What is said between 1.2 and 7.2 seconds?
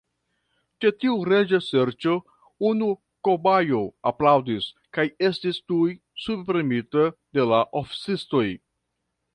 reĝa ŝerco, unu kobajo aplaŭdis, kaj estis tuj subpremita